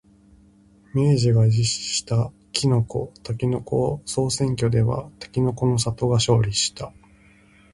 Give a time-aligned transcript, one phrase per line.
[0.95, 1.65] 明治が実施
[1.97, 6.91] したきのこ、たけのこ総選挙ではたけのこの里が勝利した。